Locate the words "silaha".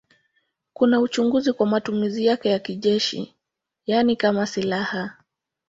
4.45-5.17